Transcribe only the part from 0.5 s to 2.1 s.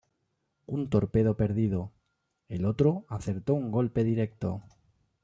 Un torpedo perdido;